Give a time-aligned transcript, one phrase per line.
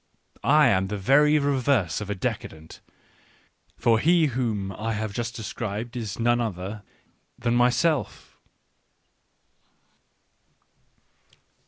[0.43, 2.81] I am the very reverse of a decadent,
[3.77, 6.81] for he whom I have just described is none other
[7.37, 8.39] than myself.